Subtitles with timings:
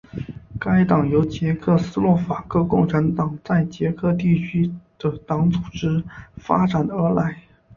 [0.59, 6.03] 该党由原捷克斯洛伐克共产党在捷克地区的党组织
[6.39, 7.39] 发展而来。